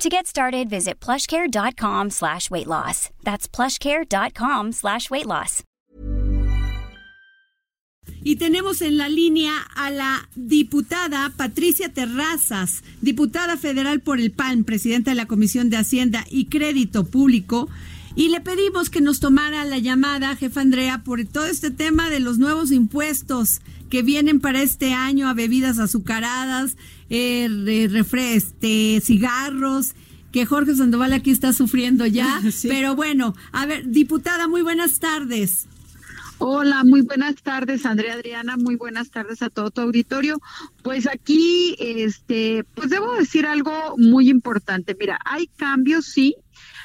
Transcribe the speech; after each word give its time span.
To 0.00 0.08
get 0.08 0.26
started, 0.26 0.70
visit 0.70 0.98
plushcare.com 0.98 2.08
slash 2.08 2.50
weight 2.50 2.66
loss. 2.66 3.10
That's 3.22 3.46
plushcare.com 3.46 4.72
slash 4.72 5.10
weight 5.10 5.26
loss. 5.26 5.62
Y 8.24 8.36
tenemos 8.36 8.80
en 8.80 8.96
la 8.96 9.10
línea 9.10 9.52
a 9.76 9.90
la 9.90 10.26
diputada 10.34 11.30
Patricia 11.36 11.92
Terrazas, 11.92 12.82
diputada 13.02 13.58
federal 13.58 14.00
por 14.00 14.20
el 14.20 14.30
PAN, 14.30 14.64
presidenta 14.64 15.10
de 15.10 15.16
la 15.16 15.26
Comisión 15.26 15.68
de 15.68 15.76
Hacienda 15.76 16.24
y 16.30 16.46
Crédito 16.46 17.04
Público. 17.04 17.68
Y 18.16 18.28
le 18.28 18.40
pedimos 18.40 18.88
que 18.88 19.02
nos 19.02 19.20
tomara 19.20 19.66
la 19.66 19.78
llamada, 19.78 20.34
jefa 20.34 20.62
Andrea, 20.62 21.02
por 21.04 21.22
todo 21.26 21.44
este 21.44 21.70
tema 21.70 22.08
de 22.08 22.20
los 22.20 22.38
nuevos 22.38 22.72
impuestos 22.72 23.60
que 23.90 24.02
vienen 24.02 24.40
para 24.40 24.62
este 24.62 24.94
año 24.94 25.28
a 25.28 25.34
bebidas 25.34 25.78
azucaradas, 25.78 26.76
eh, 27.10 29.00
cigarros, 29.02 29.94
que 30.32 30.46
Jorge 30.46 30.74
Sandoval 30.74 31.12
aquí 31.12 31.30
está 31.30 31.52
sufriendo 31.52 32.06
ya. 32.06 32.40
Pero 32.62 32.96
bueno, 32.96 33.34
a 33.52 33.66
ver, 33.66 33.88
diputada, 33.88 34.48
muy 34.48 34.62
buenas 34.62 34.98
tardes. 35.00 35.66
Hola, 36.42 36.84
muy 36.84 37.02
buenas 37.02 37.34
tardes, 37.42 37.84
Andrea 37.84 38.14
Adriana, 38.14 38.56
muy 38.56 38.74
buenas 38.74 39.10
tardes 39.10 39.42
a 39.42 39.50
todo 39.50 39.70
tu 39.70 39.82
auditorio. 39.82 40.40
Pues 40.82 41.06
aquí, 41.06 41.76
este, 41.78 42.64
pues 42.74 42.88
debo 42.88 43.14
decir 43.14 43.44
algo 43.44 43.94
muy 43.98 44.30
importante. 44.30 44.96
Mira, 44.98 45.18
hay 45.26 45.48
cambios, 45.48 46.06
sí, 46.06 46.36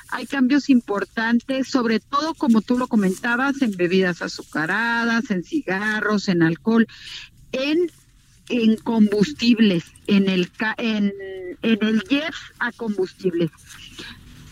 hay 0.10 0.26
cambios 0.26 0.70
importantes, 0.70 1.70
sobre 1.70 2.02
todo 2.02 2.34
como 2.34 2.60
tú 2.60 2.78
lo 2.78 2.88
comentabas, 2.88 3.62
en 3.62 3.72
bebidas 3.72 4.22
azucaradas, 4.22 5.32
en 5.32 5.46
cigarros, 5.46 6.28
en 6.28 6.44
alcohol, 6.44 6.86
en 7.54 7.90
en 8.50 8.76
combustibles, 8.78 9.86
en 10.08 10.30
el 10.30 10.50
en, 10.78 11.14
en 11.62 11.78
el 11.82 12.04
jet 12.04 12.34
a 12.60 12.72
combustibles. 12.72 13.52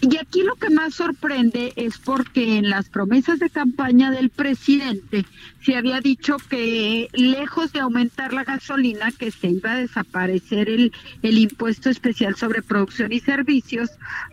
Y 0.01 0.17
aquí 0.17 0.43
lo 0.43 0.55
que 0.55 0.69
más 0.69 0.95
sorprende 0.95 1.71
es 1.77 1.97
porque 1.97 2.57
en 2.57 2.69
las 2.69 2.89
promesas 2.89 3.39
de 3.39 3.49
campaña 3.49 4.11
del 4.11 4.29
presidente 4.29 5.25
se 5.61 5.77
había 5.77 6.01
dicho 6.01 6.35
que 6.49 7.07
lejos 7.13 7.71
de 7.71 7.79
aumentar 7.79 8.33
la 8.33 8.43
gasolina, 8.43 9.13
que 9.13 9.31
se 9.31 9.47
iba 9.47 9.71
a 9.71 9.77
desaparecer 9.77 10.67
el, 10.67 10.91
el 11.21 11.37
impuesto 11.37 11.89
especial 11.89 12.35
sobre 12.35 12.61
producción 12.61 13.13
y 13.13 13.21
servicios 13.21 13.91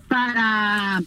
para 0.08 1.02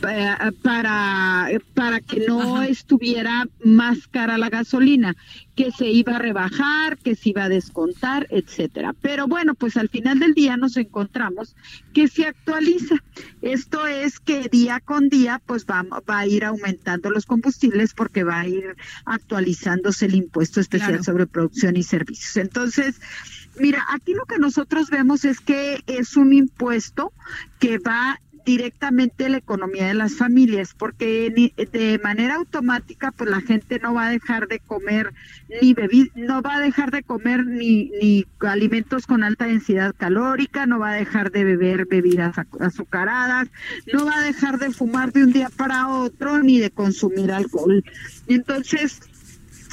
para, 0.00 1.50
para 1.74 2.00
que 2.00 2.24
no 2.26 2.62
estuviera 2.62 3.48
más 3.64 4.06
cara 4.08 4.38
la 4.38 4.50
gasolina, 4.50 5.16
que 5.54 5.72
se 5.72 5.88
iba 5.88 6.16
a 6.16 6.18
rebajar, 6.18 6.98
que 6.98 7.14
se 7.14 7.30
iba 7.30 7.44
a 7.44 7.48
descontar, 7.48 8.26
etcétera. 8.30 8.94
Pero 9.00 9.26
bueno, 9.26 9.54
pues 9.54 9.76
al 9.76 9.88
final 9.88 10.18
del 10.18 10.34
día 10.34 10.56
nos 10.56 10.76
encontramos 10.76 11.56
que 11.94 12.08
se 12.08 12.26
actualiza. 12.26 12.96
Esto 13.40 13.86
es 13.86 14.20
que 14.20 14.48
día 14.50 14.80
con 14.80 15.08
día 15.08 15.40
pues 15.46 15.64
va, 15.64 15.82
va 15.82 16.18
a 16.18 16.26
ir 16.26 16.44
aumentando 16.44 17.10
los 17.10 17.26
combustibles 17.26 17.94
porque 17.94 18.24
va 18.24 18.40
a 18.40 18.48
ir 18.48 18.76
actualizándose 19.04 20.06
el 20.06 20.14
impuesto 20.14 20.60
especial 20.60 21.02
sobre 21.02 21.26
producción 21.26 21.76
y 21.76 21.82
servicios. 21.82 22.36
Entonces, 22.36 23.00
Mira, 23.58 23.86
aquí 23.88 24.12
lo 24.12 24.26
que 24.26 24.38
nosotros 24.38 24.90
vemos 24.90 25.24
es 25.24 25.40
que 25.40 25.82
es 25.86 26.16
un 26.16 26.32
impuesto 26.34 27.12
que 27.58 27.78
va 27.78 28.20
directamente 28.46 29.28
la 29.28 29.38
economía 29.38 29.88
de 29.88 29.94
las 29.94 30.14
familias, 30.14 30.72
porque 30.72 31.52
de 31.56 32.00
manera 32.02 32.36
automática 32.36 33.10
pues 33.10 33.28
la 33.28 33.40
gente 33.40 33.80
no 33.80 33.92
va 33.92 34.06
a 34.06 34.10
dejar 34.10 34.46
de 34.46 34.60
comer 34.60 35.12
ni 35.60 35.74
bebidas, 35.74 36.16
no 36.16 36.40
va 36.42 36.54
a 36.54 36.60
dejar 36.60 36.92
de 36.92 37.02
comer 37.02 37.44
ni, 37.44 37.90
ni 38.00 38.24
alimentos 38.38 39.06
con 39.06 39.24
alta 39.24 39.46
densidad 39.46 39.94
calórica, 39.96 40.64
no 40.64 40.78
va 40.78 40.92
a 40.92 40.94
dejar 40.94 41.32
de 41.32 41.42
beber 41.42 41.86
bebidas 41.86 42.36
azucaradas, 42.60 43.48
no 43.92 44.06
va 44.06 44.16
a 44.16 44.22
dejar 44.22 44.58
de 44.58 44.70
fumar 44.70 45.12
de 45.12 45.24
un 45.24 45.32
día 45.32 45.50
para 45.56 45.88
otro 45.88 46.40
ni 46.40 46.60
de 46.60 46.70
consumir 46.70 47.32
alcohol. 47.32 47.84
Entonces, 48.28 49.00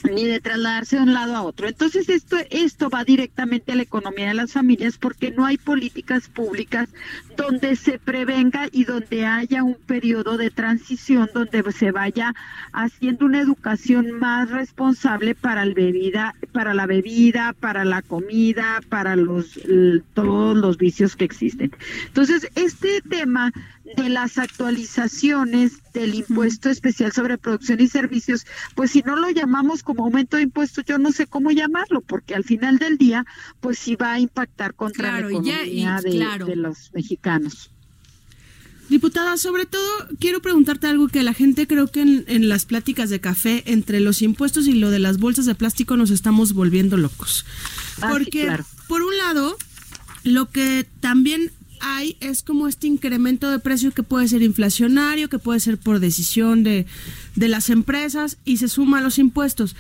ni 0.04 0.26
de 0.26 0.40
trasladarse 0.40 0.98
de 0.98 1.04
un 1.04 1.14
lado 1.14 1.36
a 1.36 1.42
otro. 1.42 1.68
Entonces 1.68 2.10
esto 2.10 2.38
esto 2.50 2.90
va 2.90 3.04
directamente 3.04 3.72
a 3.72 3.76
la 3.76 3.84
economía 3.84 4.28
de 4.28 4.34
las 4.34 4.52
familias 4.52 4.98
porque 4.98 5.32
no 5.32 5.46
hay 5.46 5.58
políticas 5.58 6.28
públicas 6.28 6.90
donde 7.38 7.76
se 7.76 8.00
prevenga 8.00 8.68
y 8.72 8.86
donde 8.86 9.26
haya 9.26 9.64
un 9.64 9.76
periodo 9.76 10.38
de 10.38 10.50
transición 10.50 11.30
donde 11.34 11.64
se 11.72 11.92
vaya 11.92 12.34
haciendo 12.72 13.26
una 13.26 13.42
educación 13.42 14.12
más 14.12 14.50
responsable 14.50 15.36
para 15.36 15.64
el 15.64 15.74
bebida, 15.74 16.36
para 16.52 16.74
la 16.74 16.86
bebida, 16.86 17.54
para 17.60 17.86
la 17.86 18.02
comida, 18.02 18.82
para 18.90 19.16
los 19.16 19.60
todos 20.14 20.58
los 20.58 20.78
vicios 20.78 21.16
que 21.16 21.26
existen. 21.26 21.72
Entonces, 22.08 22.50
este 22.56 23.02
tema 23.02 23.52
de 23.98 24.10
las 24.10 24.38
actualizaciones 24.38 25.83
del 25.94 26.16
impuesto 26.16 26.70
especial 26.70 27.12
sobre 27.12 27.38
producción 27.38 27.80
y 27.80 27.88
servicios, 27.88 28.46
pues 28.76 28.92
si 28.92 29.02
no 29.02 29.16
lo 29.16 29.30
llamamos 29.30 29.84
como 29.84 30.04
aumento 30.04 30.38
de 30.38 30.44
impuestos, 30.44 30.84
yo 30.86 30.98
no 30.98 31.12
sé 31.12 31.28
cómo 31.28 31.52
llamarlo, 31.52 32.02
porque 32.02 32.36
al 32.36 32.44
final 32.44 32.80
del 32.80 32.98
día, 32.98 33.26
pues 33.60 33.80
sí 33.80 33.96
va 33.96 34.14
a 34.14 34.20
impactar 34.20 34.74
contra 34.74 35.12
la 35.12 35.28
economía 35.28 36.00
de, 36.02 36.56
los 36.56 36.92
mexicanos. 36.94 37.70
Diputada, 38.90 39.38
sobre 39.38 39.66
todo 39.66 39.88
quiero 40.20 40.42
preguntarte 40.42 40.88
algo 40.88 41.08
que 41.08 41.24
la 41.24 41.34
gente 41.34 41.68
creo 41.68 41.88
que 41.88 42.02
en, 42.02 42.50
las 42.50 42.66
pláticas 42.66 43.10
de 43.10 43.22
café 43.22 43.64
entre 43.66 44.00
los 44.00 44.22
impuestos 44.22 44.68
y 44.68 44.74
lo 44.74 44.90
de 44.90 45.00
las 45.00 45.20
bolsas 45.20 45.46
de 45.46 45.56
plástico 45.56 45.96
nos 45.96 46.12
estamos 46.12 46.54
volviendo 46.54 46.98
locos. 46.98 47.46
Ah, 48.02 48.10
porque 48.12 48.52
por 48.88 49.02
un 49.02 49.18
lado, 49.18 49.58
lo 50.24 50.50
que 50.50 50.86
también 51.00 51.52
hay 51.84 52.18
es 52.22 52.42
como 52.42 52.68
este 52.68 52.88
incremento 52.88 53.52
de 53.52 53.60
precio 53.60 53.92
que 53.92 54.04
puede 54.04 54.28
ser 54.28 54.42
inflacionario, 54.42 55.30
que 55.30 55.38
puede 55.38 55.60
ser 55.60 55.78
por 55.78 56.00
decisión 56.00 56.64
de, 56.64 56.86
de 57.36 57.48
las 57.48 57.70
empresas 57.70 58.38
y 58.46 58.58
se 58.58 58.70
suma 58.70 59.00
a 59.00 59.02
los 59.02 59.20
impuestos. 59.20 59.76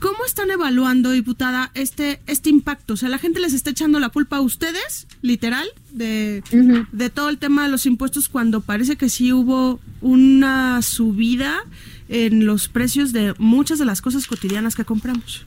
¿Cómo 0.00 0.24
están 0.26 0.50
evaluando, 0.50 1.12
diputada, 1.12 1.70
este, 1.74 2.20
este 2.26 2.50
impacto? 2.50 2.94
O 2.94 2.96
sea, 2.96 3.08
la 3.08 3.18
gente 3.18 3.38
les 3.38 3.52
está 3.52 3.70
echando 3.70 4.00
la 4.00 4.08
culpa 4.08 4.38
a 4.38 4.40
ustedes, 4.40 5.06
literal, 5.20 5.68
de, 5.92 6.42
de 6.90 7.10
todo 7.10 7.28
el 7.28 7.38
tema 7.38 7.62
de 7.62 7.68
los 7.68 7.86
impuestos 7.86 8.28
cuando 8.28 8.62
parece 8.62 8.96
que 8.96 9.08
sí 9.08 9.32
hubo 9.32 9.78
una 10.00 10.82
subida 10.82 11.62
en 12.08 12.46
los 12.46 12.66
precios 12.66 13.12
de 13.12 13.34
muchas 13.38 13.78
de 13.78 13.84
las 13.84 14.02
cosas 14.02 14.26
cotidianas 14.26 14.74
que 14.74 14.84
compramos. 14.84 15.46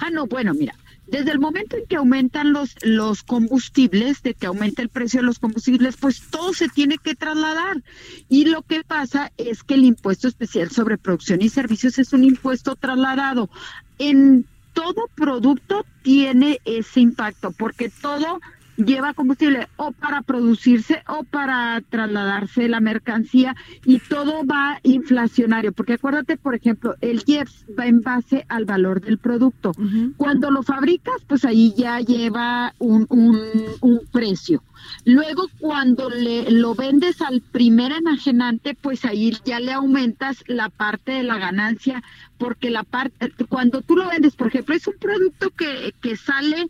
Ah, 0.00 0.08
no, 0.10 0.26
bueno, 0.26 0.54
mira, 0.54 0.74
desde 1.06 1.30
el 1.30 1.38
momento 1.38 1.76
en 1.76 1.86
que 1.86 1.96
aumentan 1.96 2.52
los, 2.52 2.74
los 2.82 3.22
combustibles, 3.22 4.22
de 4.22 4.34
que 4.34 4.46
aumenta 4.46 4.82
el 4.82 4.88
precio 4.88 5.20
de 5.20 5.26
los 5.26 5.38
combustibles, 5.38 5.96
pues 5.96 6.22
todo 6.30 6.52
se 6.52 6.68
tiene 6.68 6.98
que 6.98 7.14
trasladar. 7.14 7.82
Y 8.28 8.46
lo 8.46 8.62
que 8.62 8.82
pasa 8.82 9.32
es 9.36 9.62
que 9.62 9.74
el 9.74 9.84
impuesto 9.84 10.28
especial 10.28 10.70
sobre 10.70 10.98
producción 10.98 11.42
y 11.42 11.48
servicios 11.48 11.98
es 11.98 12.12
un 12.12 12.24
impuesto 12.24 12.76
trasladado. 12.76 13.48
En 13.98 14.46
todo 14.72 15.08
producto 15.14 15.86
tiene 16.02 16.60
ese 16.64 17.00
impacto, 17.00 17.52
porque 17.52 17.88
todo 17.88 18.40
lleva 18.76 19.14
combustible 19.14 19.68
o 19.76 19.92
para 19.92 20.22
producirse 20.22 21.02
o 21.08 21.24
para 21.24 21.80
trasladarse 21.88 22.68
la 22.68 22.80
mercancía 22.80 23.54
y 23.84 23.98
todo 23.98 24.44
va 24.46 24.78
inflacionario, 24.82 25.72
porque 25.72 25.94
acuérdate, 25.94 26.36
por 26.36 26.54
ejemplo, 26.54 26.94
el 27.00 27.22
IEPS 27.26 27.66
va 27.78 27.86
en 27.86 28.00
base 28.02 28.44
al 28.48 28.64
valor 28.64 29.00
del 29.00 29.18
producto. 29.18 29.72
Cuando 30.16 30.50
lo 30.50 30.62
fabricas, 30.62 31.16
pues 31.26 31.44
ahí 31.44 31.74
ya 31.76 32.00
lleva 32.00 32.74
un, 32.78 33.06
un, 33.08 33.38
un 33.80 34.00
precio. 34.12 34.62
Luego, 35.04 35.48
cuando 35.58 36.10
le, 36.10 36.50
lo 36.50 36.74
vendes 36.74 37.22
al 37.22 37.40
primer 37.40 37.92
enajenante, 37.92 38.74
pues 38.74 39.04
ahí 39.04 39.36
ya 39.44 39.60
le 39.60 39.72
aumentas 39.72 40.44
la 40.46 40.68
parte 40.68 41.12
de 41.12 41.22
la 41.22 41.38
ganancia, 41.38 42.02
porque 42.38 42.70
la 42.70 42.82
parte, 42.82 43.32
cuando 43.48 43.82
tú 43.82 43.96
lo 43.96 44.08
vendes, 44.08 44.36
por 44.36 44.48
ejemplo, 44.48 44.74
es 44.74 44.86
un 44.86 44.98
producto 44.98 45.50
que, 45.50 45.94
que 46.00 46.16
sale 46.16 46.68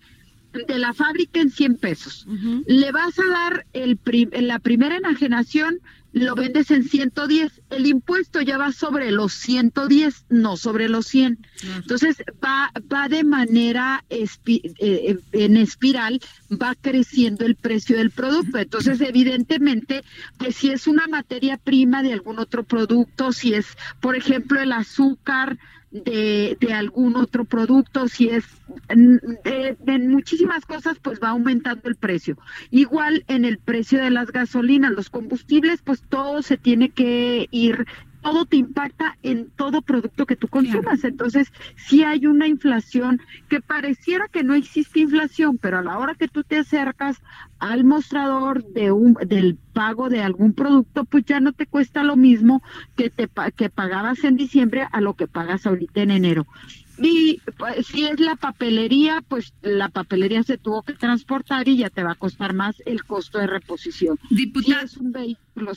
de 0.67 0.79
la 0.79 0.93
fábrica 0.93 1.41
en 1.41 1.50
100 1.50 1.76
pesos. 1.76 2.26
Le 2.67 2.93
vas 2.93 3.19
a 3.19 3.29
dar 3.29 3.67
el 3.73 3.99
la 4.32 4.58
primera 4.58 4.97
enajenación, 4.97 5.81
lo 6.12 6.35
vendes 6.35 6.70
en 6.70 6.85
110. 6.85 7.61
El 7.69 7.87
impuesto 7.87 8.41
ya 8.41 8.56
va 8.56 8.73
sobre 8.73 9.11
los 9.11 9.35
110, 9.35 10.25
no 10.31 10.56
sobre 10.56 10.88
los 10.88 11.06
100. 11.08 11.47
Entonces 11.76 12.17
va, 12.43 12.73
va 12.93 13.08
de 13.08 13.23
manera 13.23 14.03
eh, 14.08 14.26
eh, 14.47 15.19
en 15.32 15.56
espiral, 15.58 16.20
va 16.50 16.75
creciendo 16.75 17.44
el 17.44 17.55
precio 17.55 17.99
del 17.99 18.11
producto. 18.11 18.56
Entonces, 18.56 19.00
evidentemente, 19.03 20.05
pues 20.38 20.56
si 20.56 20.70
es 20.70 20.87
una 20.87 21.06
materia 21.06 21.58
prima 21.58 22.03
de 22.03 22.14
algún 22.14 22.38
otro 22.38 22.64
producto, 22.64 23.32
si 23.32 23.53
es, 23.53 23.67
por 24.00 24.17
ejemplo, 24.17 24.58
el 24.61 24.73
azúcar, 24.73 25.58
de, 25.90 26.56
de, 26.60 26.72
algún 26.72 27.16
otro 27.16 27.44
producto, 27.44 28.08
si 28.08 28.28
es 28.28 28.44
de, 28.88 29.76
de, 29.78 29.98
muchísimas 29.98 30.66
cosas, 30.66 30.98
pues 31.00 31.20
va 31.22 31.30
aumentando 31.30 31.88
el 31.88 31.96
precio. 31.96 32.36
Igual 32.70 33.24
en 33.28 33.44
el 33.44 33.58
precio 33.58 34.02
de 34.02 34.10
las 34.10 34.30
gasolinas, 34.30 34.92
los 34.92 35.10
combustibles, 35.10 35.80
pues 35.82 36.02
todo 36.08 36.42
se 36.42 36.56
tiene 36.56 36.90
que 36.90 37.48
ir 37.50 37.86
todo 38.26 38.44
te 38.44 38.56
impacta 38.56 39.17
en 39.23 39.50
todo 39.50 39.82
producto 39.82 40.26
que 40.26 40.34
tú 40.34 40.49
consumas. 40.49 41.05
Entonces, 41.05 41.52
si 41.76 42.02
hay 42.02 42.26
una 42.26 42.49
inflación 42.49 43.20
que 43.49 43.61
pareciera 43.61 44.26
que 44.26 44.43
no 44.43 44.55
existe 44.55 44.99
inflación, 44.99 45.58
pero 45.58 45.78
a 45.78 45.82
la 45.82 45.96
hora 45.96 46.17
que 46.17 46.26
tú 46.26 46.43
te 46.43 46.58
acercas 46.58 47.23
al 47.61 47.84
mostrador 47.84 48.64
de 48.64 48.90
un, 48.90 49.14
del 49.14 49.56
pago 49.73 50.08
de 50.08 50.23
algún 50.23 50.55
producto, 50.55 51.05
pues 51.05 51.25
ya 51.25 51.38
no 51.38 51.52
te 51.52 51.67
cuesta 51.67 52.02
lo 52.02 52.17
mismo 52.17 52.64
que, 52.96 53.11
te, 53.11 53.28
que 53.55 53.70
pagabas 53.70 54.25
en 54.25 54.34
diciembre 54.34 54.88
a 54.90 55.00
lo 55.00 55.14
que 55.14 55.29
pagas 55.29 55.64
ahorita 55.64 56.02
en 56.02 56.11
enero. 56.11 56.49
Y 56.98 57.40
pues, 57.58 57.87
si 57.87 58.04
es 58.04 58.20
la 58.20 58.37
papelería, 58.37 59.22
pues 59.28 59.52
la 59.62 59.88
papelería 59.88 60.43
se 60.43 60.56
tuvo 60.56 60.82
que 60.82 60.94
transportar 60.94 61.69
y 61.69 61.78
ya 61.78 61.90
te 61.90 62.02
va 62.02 62.12
a 62.12 62.14
costar 62.14 62.54
más 62.54 62.76
el 62.87 63.04
costo 63.04 63.38
de 63.38 63.46
reposición. 63.46 64.19
Diputada, 64.31 64.82
es 64.82 64.96
un 64.96 65.12
vehículo, 65.12 65.72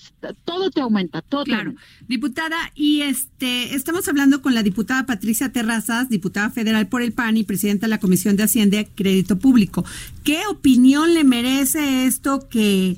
todo 0.46 0.72
te 0.72 0.82
aumenta, 0.82 1.22
todo. 1.22 1.44
Claro. 1.44 1.74
Diputada, 2.08 2.58
y 2.76 3.02
este, 3.02 3.76
estamos 3.76 4.08
hablando 4.08 4.42
con 4.42 4.54
la 4.54 4.64
diputada 4.64 5.06
Patricia 5.06 5.52
Terrazas, 5.52 6.10
diputada 6.10 6.50
federal 6.50 6.88
por 6.88 7.02
el 7.02 7.12
PAN 7.12 7.38
y 7.38 7.44
presidenta 7.44 7.88
de 7.88 7.92
la 7.92 8.00
Comisión 8.00 8.36
de 8.36 8.44
Hacienda 8.44 8.80
y 8.80 8.86
Crédito 8.86 9.38
Público. 9.38 9.86
¿Qué 10.24 10.42
opinión 10.50 11.14
le 11.14 11.24
merece 11.24 12.06
esto 12.06 12.48
que, 12.50 12.98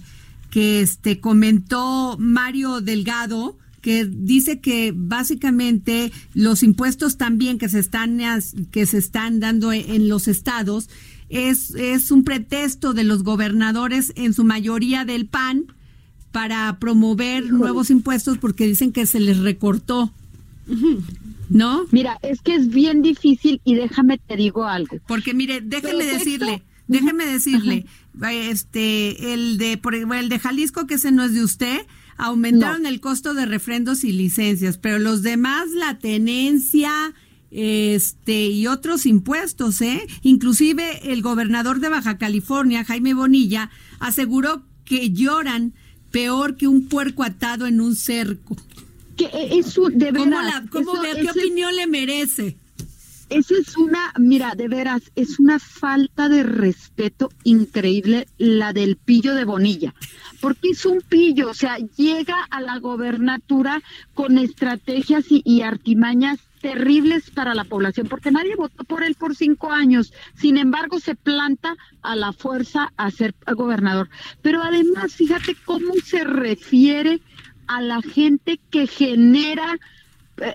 que 0.52 0.82
este 0.82 1.20
comentó 1.20 2.18
Mario 2.20 2.82
Delgado? 2.82 3.58
Que 3.82 4.06
dice 4.06 4.60
que 4.60 4.94
básicamente 4.96 6.12
los 6.34 6.64
impuestos 6.64 7.18
también 7.18 7.58
que 7.58 7.70
se 7.70 7.80
están 7.80 8.20
que 8.72 8.86
se 8.86 8.98
están 8.98 9.40
dando 9.40 9.74
en 9.74 10.08
los 10.08 10.28
estados 10.28 10.90
es, 11.30 11.74
es 11.76 12.12
un 12.12 12.24
pretexto 12.24 12.94
de 12.94 13.04
los 13.04 13.24
gobernadores 13.24 14.14
en 14.16 14.34
su 14.34 14.44
mayoría 14.44 15.06
del 15.06 15.26
PAN 15.26 15.66
para 16.32 16.78
promover 16.80 17.52
nuevos 17.52 17.90
impuestos 17.90 18.38
porque 18.38 18.68
dicen 18.68 18.92
que 18.92 19.06
se 19.06 19.20
les 19.20 19.40
recortó. 19.40 20.12
¿No? 21.50 21.86
Mira, 21.92 22.18
es 22.22 22.40
que 22.42 22.56
es 22.56 22.70
bien 22.70 23.02
difícil 23.02 23.60
y 23.66 23.76
déjame 23.76 24.18
te 24.18 24.38
digo 24.38 24.66
algo. 24.66 24.98
Porque 25.08 25.34
mire, 25.34 25.60
déjeme 25.60 26.06
decirle, 26.06 26.64
déjeme 26.88 27.26
decirle, 27.26 27.86
este 28.30 29.34
el 29.34 29.58
de 29.58 29.78
por 29.78 29.96
el 29.96 30.30
de 30.30 30.40
Jalisco 30.40 30.88
que 30.88 30.96
ese 30.96 31.12
no 31.12 31.24
es 31.24 31.34
de 31.34 31.44
usted, 31.44 31.86
aumentaron 32.18 32.86
el 32.86 33.00
costo 33.00 33.34
de 33.34 33.46
refrendos 33.46 34.04
y 34.04 34.12
licencias, 34.12 34.78
pero 34.78 35.00
los 35.00 35.22
demás, 35.24 35.72
la 35.72 35.98
tenencia, 35.98 36.92
este 37.50 38.48
y 38.48 38.68
otros 38.68 39.06
impuestos, 39.06 39.82
¿eh? 39.82 40.08
Inclusive 40.22 41.12
el 41.12 41.22
gobernador 41.22 41.80
de 41.80 41.90
Baja 41.90 42.18
California, 42.18 42.86
Jaime 42.86 43.14
Bonilla, 43.14 43.70
aseguró 44.00 44.64
que 44.86 45.12
lloran 45.12 45.74
peor 46.12 46.58
que 46.58 46.68
un 46.68 46.88
puerco 46.88 47.24
atado 47.24 47.66
en 47.66 47.82
un 47.82 47.96
cerco. 47.96 48.56
Que 49.18 49.30
eso 49.52 49.90
de 49.90 50.12
verdad. 50.12 50.66
¿Cómo, 50.70 50.94
¿Qué 51.02 51.30
opinión 51.30 51.76
le 51.76 51.88
merece? 51.88 52.58
Esa 53.32 53.54
es 53.56 53.78
una, 53.78 54.12
mira, 54.20 54.56
de 54.58 54.68
veras, 54.68 55.04
es 55.16 55.40
una 55.40 55.58
falta 55.58 56.28
de 56.28 56.44
respeto 56.44 57.30
increíble 57.46 58.28
la 58.38 58.74
del 58.74 58.98
pillo 58.98 59.36
de 59.36 59.46
Bonilla, 59.46 59.96
porque 60.42 60.72
es 60.72 60.86
un 60.86 61.00
pillo, 61.00 61.50
o 61.50 61.54
sea, 61.54 61.78
llega 61.96 62.36
a 62.50 62.60
la 62.60 62.78
gobernatura 62.80 63.82
con 64.14 64.38
estrategias 64.38 65.28
y, 65.30 65.62
artimañas 65.62 66.40
terribles 66.60 67.32
para 67.32 67.56
la 67.56 67.64
población, 67.64 68.08
porque 68.10 68.32
nadie 68.32 68.58
votó 68.58 68.84
por 68.84 69.02
él 69.02 69.16
por 69.16 69.34
cinco 69.34 69.72
años. 69.72 70.12
Sin 70.36 70.58
embargo, 70.58 71.00
se 71.00 71.16
planta 71.16 71.78
a 72.02 72.18
la 72.18 72.34
fuerza 72.34 72.92
a 72.98 73.12
ser 73.12 73.34
gobernador. 73.56 74.10
Pero 74.42 74.62
además, 74.62 75.16
fíjate 75.16 75.56
cómo 75.64 75.94
se 76.04 76.26
refiere 76.26 77.22
a 77.68 77.80
la 77.80 78.02
gente 78.02 78.60
que 78.70 78.88
genera 78.88 79.80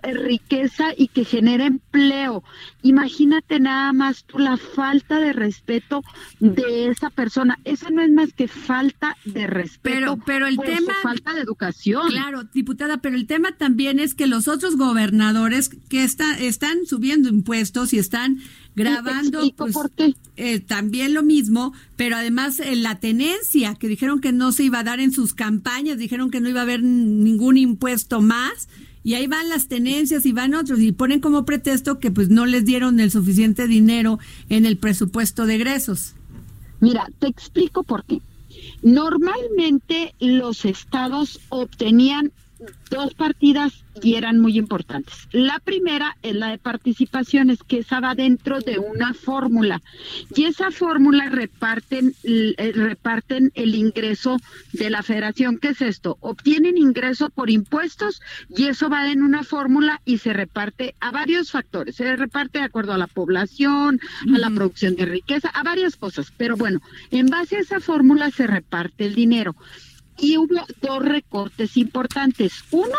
riqueza 0.02 0.92
y 0.96 1.08
que 1.08 1.24
genera 1.24 1.66
empleo. 1.66 2.42
Imagínate 2.82 3.60
nada 3.60 3.92
más 3.92 4.24
tú 4.24 4.38
la 4.38 4.56
falta 4.56 5.20
de 5.20 5.32
respeto 5.32 6.02
de 6.40 6.88
esa 6.88 7.10
persona. 7.10 7.58
Eso 7.64 7.90
no 7.90 8.02
es 8.02 8.10
más 8.10 8.32
que 8.32 8.48
falta 8.48 9.16
de 9.24 9.46
respeto. 9.46 9.96
Pero, 9.96 10.18
pero 10.24 10.46
el 10.46 10.56
tema. 10.58 10.94
falta 11.02 11.34
de 11.34 11.40
educación. 11.40 12.08
Claro, 12.08 12.44
diputada, 12.52 12.98
pero 12.98 13.16
el 13.16 13.26
tema 13.26 13.52
también 13.52 13.98
es 13.98 14.14
que 14.14 14.26
los 14.26 14.48
otros 14.48 14.76
gobernadores 14.76 15.68
que 15.68 16.04
está, 16.04 16.38
están 16.38 16.86
subiendo 16.86 17.28
impuestos 17.28 17.92
y 17.92 17.98
están 17.98 18.38
grabando 18.74 19.40
pues, 19.56 19.72
por 19.72 19.90
qué? 19.90 20.14
Eh, 20.36 20.60
también 20.60 21.14
lo 21.14 21.22
mismo, 21.22 21.72
pero 21.96 22.16
además 22.16 22.60
en 22.60 22.82
la 22.82 23.00
tenencia, 23.00 23.74
que 23.74 23.88
dijeron 23.88 24.20
que 24.20 24.32
no 24.32 24.52
se 24.52 24.64
iba 24.64 24.80
a 24.80 24.84
dar 24.84 25.00
en 25.00 25.12
sus 25.12 25.32
campañas, 25.32 25.96
dijeron 25.98 26.30
que 26.30 26.40
no 26.40 26.48
iba 26.48 26.60
a 26.60 26.64
haber 26.64 26.82
ningún 26.82 27.56
impuesto 27.56 28.20
más 28.20 28.68
y 29.06 29.14
ahí 29.14 29.28
van 29.28 29.48
las 29.48 29.68
tenencias 29.68 30.26
y 30.26 30.32
van 30.32 30.52
otros 30.52 30.80
y 30.80 30.90
ponen 30.90 31.20
como 31.20 31.44
pretexto 31.44 32.00
que 32.00 32.10
pues 32.10 32.28
no 32.28 32.44
les 32.44 32.64
dieron 32.64 32.98
el 32.98 33.12
suficiente 33.12 33.68
dinero 33.68 34.18
en 34.48 34.66
el 34.66 34.78
presupuesto 34.78 35.46
de 35.46 35.54
egresos. 35.54 36.16
Mira, 36.80 37.08
te 37.20 37.28
explico 37.28 37.84
por 37.84 38.04
qué. 38.04 38.20
Normalmente 38.82 40.12
los 40.18 40.64
estados 40.64 41.38
obtenían 41.50 42.32
dos 42.90 43.14
partidas 43.14 43.84
y 44.02 44.14
eran 44.14 44.38
muy 44.38 44.58
importantes. 44.58 45.28
La 45.32 45.58
primera 45.58 46.16
es 46.22 46.34
la 46.34 46.48
de 46.48 46.58
participaciones, 46.58 47.58
que 47.62 47.78
estaba 47.78 48.14
dentro 48.14 48.60
de 48.60 48.78
una 48.78 49.14
fórmula. 49.14 49.82
Y 50.34 50.44
esa 50.44 50.70
fórmula 50.70 51.28
reparten, 51.28 52.14
eh, 52.24 52.72
reparten 52.74 53.52
el 53.54 53.74
ingreso 53.74 54.36
de 54.72 54.90
la 54.90 55.02
federación. 55.02 55.58
¿Qué 55.58 55.68
es 55.68 55.82
esto? 55.82 56.18
Obtienen 56.20 56.76
ingreso 56.76 57.30
por 57.30 57.50
impuestos 57.50 58.20
y 58.48 58.66
eso 58.66 58.88
va 58.88 59.10
en 59.10 59.22
una 59.22 59.42
fórmula 59.42 60.00
y 60.04 60.18
se 60.18 60.32
reparte 60.32 60.94
a 61.00 61.10
varios 61.10 61.50
factores. 61.50 61.96
Se 61.96 62.16
reparte 62.16 62.58
de 62.58 62.64
acuerdo 62.64 62.92
a 62.92 62.98
la 62.98 63.06
población, 63.06 64.00
a 64.34 64.38
la 64.38 64.50
producción 64.50 64.94
de 64.96 65.06
riqueza, 65.06 65.48
a 65.48 65.62
varias 65.62 65.96
cosas. 65.96 66.32
Pero 66.36 66.56
bueno, 66.56 66.80
en 67.10 67.26
base 67.26 67.56
a 67.56 67.60
esa 67.60 67.80
fórmula 67.80 68.30
se 68.30 68.46
reparte 68.46 69.06
el 69.06 69.14
dinero 69.14 69.56
y 70.18 70.36
hubo 70.36 70.64
dos 70.80 71.04
recortes 71.04 71.76
importantes. 71.76 72.64
Uno 72.70 72.96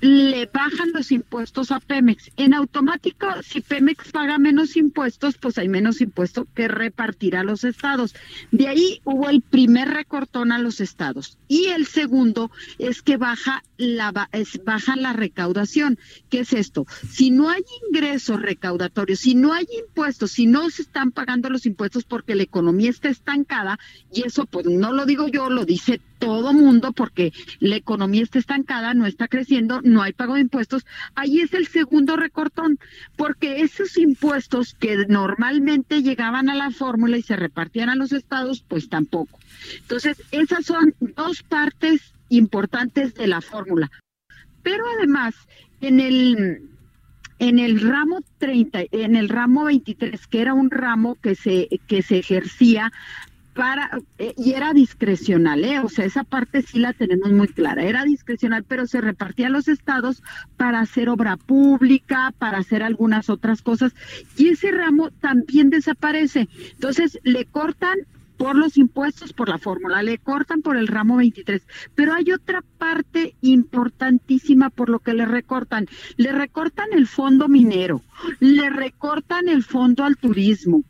le 0.00 0.46
bajan 0.52 0.92
los 0.92 1.12
impuestos 1.12 1.70
a 1.70 1.80
Pemex. 1.80 2.30
En 2.36 2.54
automático, 2.54 3.26
si 3.42 3.60
Pemex 3.60 4.10
paga 4.10 4.38
menos 4.38 4.76
impuestos, 4.76 5.36
pues 5.38 5.58
hay 5.58 5.68
menos 5.68 6.00
impuestos 6.00 6.46
que 6.54 6.68
repartir 6.68 7.36
a 7.36 7.44
los 7.44 7.64
estados. 7.64 8.14
De 8.50 8.68
ahí 8.68 9.00
hubo 9.04 9.28
el 9.28 9.42
primer 9.42 9.88
recortón 9.88 10.52
a 10.52 10.58
los 10.58 10.80
estados. 10.80 11.38
Y 11.48 11.66
el 11.66 11.86
segundo 11.86 12.50
es 12.78 13.02
que 13.02 13.16
baja 13.16 13.62
la, 13.82 14.28
es, 14.32 14.60
baja 14.64 14.96
la 14.96 15.12
recaudación. 15.12 15.98
¿Qué 16.30 16.40
es 16.40 16.52
esto? 16.52 16.86
Si 17.10 17.30
no 17.30 17.50
hay 17.50 17.62
ingresos 17.88 18.40
recaudatorios, 18.40 19.20
si 19.20 19.34
no 19.34 19.52
hay 19.52 19.66
impuestos, 19.86 20.32
si 20.32 20.46
no 20.46 20.70
se 20.70 20.82
están 20.82 21.10
pagando 21.10 21.50
los 21.50 21.66
impuestos 21.66 22.04
porque 22.04 22.34
la 22.34 22.44
economía 22.44 22.90
está 22.90 23.08
estancada, 23.08 23.78
y 24.12 24.26
eso 24.26 24.46
pues 24.46 24.66
no 24.66 24.92
lo 24.92 25.06
digo 25.06 25.28
yo, 25.28 25.50
lo 25.50 25.64
dice 25.64 26.00
todo 26.18 26.52
mundo 26.52 26.92
porque 26.92 27.32
la 27.58 27.74
economía 27.74 28.22
está 28.22 28.38
estancada, 28.38 28.94
no 28.94 29.06
está 29.06 29.26
creciendo, 29.26 29.80
no 29.82 30.02
hay 30.02 30.12
pago 30.12 30.34
de 30.34 30.42
impuestos, 30.42 30.86
ahí 31.16 31.40
es 31.40 31.52
el 31.52 31.66
segundo 31.66 32.14
recortón, 32.16 32.78
porque 33.16 33.62
esos 33.62 33.98
impuestos 33.98 34.74
que 34.74 35.06
normalmente 35.08 36.02
llegaban 36.02 36.48
a 36.48 36.54
la 36.54 36.70
fórmula 36.70 37.16
y 37.16 37.22
se 37.22 37.34
repartían 37.34 37.88
a 37.88 37.96
los 37.96 38.12
estados, 38.12 38.64
pues 38.66 38.88
tampoco. 38.88 39.40
Entonces, 39.80 40.22
esas 40.30 40.64
son 40.64 40.94
dos 41.00 41.42
partes 41.42 42.12
importantes 42.36 43.14
de 43.14 43.26
la 43.26 43.40
fórmula. 43.40 43.90
Pero 44.62 44.84
además, 44.96 45.34
en 45.80 46.00
el 46.00 46.62
en 47.38 47.58
el 47.58 47.80
ramo 47.80 48.20
30, 48.38 48.84
en 48.92 49.16
el 49.16 49.28
ramo 49.28 49.64
23, 49.64 50.26
que 50.28 50.40
era 50.40 50.54
un 50.54 50.70
ramo 50.70 51.16
que 51.16 51.34
se 51.34 51.68
que 51.88 52.02
se 52.02 52.18
ejercía 52.18 52.92
para 53.54 53.90
eh, 54.18 54.32
y 54.36 54.52
era 54.52 54.72
discrecional, 54.72 55.64
¿eh? 55.64 55.80
o 55.80 55.88
sea, 55.88 56.04
esa 56.04 56.24
parte 56.24 56.62
sí 56.62 56.78
la 56.78 56.92
tenemos 56.92 57.30
muy 57.32 57.48
clara, 57.48 57.82
era 57.82 58.04
discrecional, 58.04 58.64
pero 58.64 58.86
se 58.86 59.00
repartía 59.00 59.48
a 59.48 59.50
los 59.50 59.68
estados 59.68 60.22
para 60.56 60.80
hacer 60.80 61.08
obra 61.08 61.36
pública, 61.36 62.32
para 62.38 62.58
hacer 62.58 62.82
algunas 62.82 63.28
otras 63.28 63.60
cosas, 63.60 63.92
y 64.36 64.48
ese 64.48 64.70
ramo 64.70 65.10
también 65.10 65.68
desaparece. 65.68 66.48
Entonces, 66.72 67.18
le 67.24 67.44
cortan 67.44 67.98
por 68.36 68.56
los 68.56 68.76
impuestos, 68.76 69.32
por 69.32 69.48
la 69.48 69.58
fórmula, 69.58 70.02
le 70.02 70.18
cortan 70.18 70.62
por 70.62 70.76
el 70.76 70.88
ramo 70.88 71.16
23. 71.16 71.66
Pero 71.94 72.14
hay 72.14 72.32
otra 72.32 72.62
parte 72.78 73.34
importantísima 73.40 74.70
por 74.70 74.88
lo 74.88 74.98
que 74.98 75.14
le 75.14 75.26
recortan. 75.26 75.86
Le 76.16 76.32
recortan 76.32 76.88
el 76.92 77.06
fondo 77.06 77.48
minero, 77.48 78.02
le 78.40 78.70
recortan 78.70 79.48
el 79.48 79.62
fondo 79.62 80.04
al 80.04 80.16
turismo. 80.16 80.84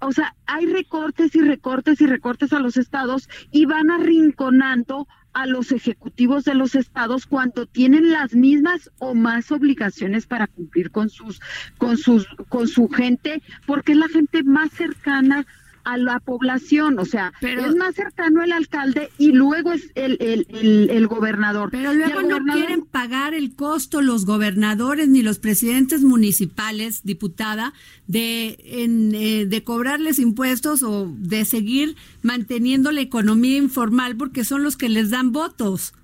o 0.00 0.12
sea, 0.12 0.34
hay 0.46 0.66
recortes 0.66 1.34
y 1.34 1.40
recortes 1.40 2.00
y 2.00 2.06
recortes 2.06 2.52
a 2.52 2.60
los 2.60 2.76
estados 2.76 3.28
y 3.50 3.66
van 3.66 3.90
arrinconando 3.90 5.06
a 5.36 5.44
los 5.44 5.70
ejecutivos 5.70 6.44
de 6.44 6.54
los 6.54 6.74
estados 6.74 7.26
cuando 7.26 7.66
tienen 7.66 8.10
las 8.10 8.34
mismas 8.34 8.90
o 8.98 9.14
más 9.14 9.52
obligaciones 9.52 10.26
para 10.26 10.46
cumplir 10.46 10.90
con 10.90 11.10
sus 11.10 11.42
con 11.76 11.98
sus 11.98 12.26
con 12.48 12.66
su 12.66 12.88
gente 12.88 13.42
porque 13.66 13.92
es 13.92 13.98
la 13.98 14.08
gente 14.08 14.42
más 14.44 14.70
cercana 14.70 15.46
a 15.86 15.96
la 15.96 16.18
población, 16.18 16.98
o 16.98 17.04
sea, 17.04 17.32
pero, 17.40 17.64
es 17.64 17.76
más 17.76 17.94
cercano 17.94 18.42
el 18.42 18.50
alcalde 18.50 19.08
y 19.18 19.30
luego 19.30 19.70
es 19.70 19.92
el, 19.94 20.16
el, 20.20 20.90
el, 20.90 21.06
gobernador. 21.06 21.70
Pero 21.70 21.94
luego 21.94 22.22
no 22.22 22.38
quieren 22.52 22.82
pagar 22.82 23.34
el 23.34 23.54
costo 23.54 24.02
los 24.02 24.26
gobernadores 24.26 25.08
ni 25.08 25.22
los 25.22 25.38
presidentes 25.38 26.02
municipales, 26.02 27.02
diputada, 27.04 27.72
de, 28.08 28.58
en, 28.64 29.14
eh, 29.14 29.46
de 29.46 29.62
cobrarles 29.62 30.18
impuestos 30.18 30.82
o 30.82 31.08
de 31.16 31.44
seguir 31.44 31.94
manteniendo 32.20 32.90
la 32.90 33.00
economía 33.00 33.56
informal 33.56 34.16
porque 34.16 34.44
son 34.44 34.64
los 34.64 34.76
que 34.76 34.88
les 34.88 35.10
dan 35.10 35.30
votos 35.30 35.94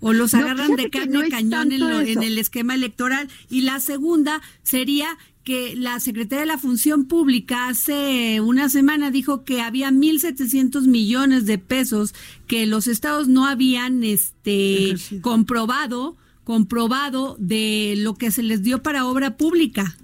o 0.00 0.12
los 0.12 0.34
agarran 0.34 0.76
de 0.76 0.84
a 0.84 0.90
cañón 1.30 1.72
en, 1.72 1.82
en, 1.82 2.22
el 2.22 2.38
esquema 2.38 2.74
electoral. 2.74 3.28
Y 3.50 3.62
la 3.62 3.80
segunda 3.80 4.40
sería 4.62 5.18
que 5.44 5.74
la 5.76 5.98
secretaria 5.98 6.40
de 6.40 6.46
la 6.46 6.58
Función 6.58 7.06
Pública 7.06 7.68
hace 7.68 8.40
una 8.40 8.68
semana 8.68 9.10
dijo 9.10 9.44
que 9.44 9.62
había 9.62 9.90
1.700 9.90 10.82
millones 10.86 11.46
de 11.46 11.58
pesos 11.58 12.14
que 12.46 12.66
los 12.66 12.86
estados 12.86 13.28
no 13.28 13.46
habían 13.46 14.04
este 14.04 14.94
comprobado 15.22 16.16
comprobado 16.44 17.36
de 17.38 17.92
lo 17.98 18.14
que 18.14 18.30
se 18.30 18.42
les 18.42 18.62
dio 18.62 18.82
para 18.82 19.04
obra 19.04 19.36
pública. 19.36 19.98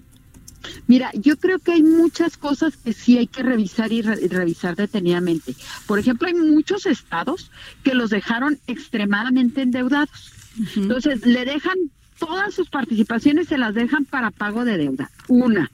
Mira, 0.86 1.10
yo 1.14 1.36
creo 1.36 1.58
que 1.58 1.72
hay 1.72 1.82
muchas 1.82 2.36
cosas 2.36 2.76
que 2.76 2.92
sí 2.92 3.18
hay 3.18 3.26
que 3.26 3.42
revisar 3.42 3.92
y 3.92 4.02
revisar 4.02 4.76
detenidamente. 4.76 5.54
Por 5.86 5.98
ejemplo, 5.98 6.28
hay 6.28 6.34
muchos 6.34 6.86
estados 6.86 7.50
que 7.82 7.94
los 7.94 8.10
dejaron 8.10 8.58
extremadamente 8.66 9.62
endeudados. 9.62 10.32
Entonces, 10.76 11.26
le 11.26 11.44
dejan 11.44 11.74
todas 12.18 12.54
sus 12.54 12.70
participaciones 12.70 13.48
se 13.48 13.58
las 13.58 13.74
dejan 13.74 14.04
para 14.04 14.30
pago 14.30 14.64
de 14.64 14.78
deuda. 14.78 15.10
Una. 15.28 15.70